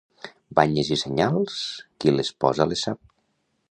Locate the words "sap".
2.89-3.03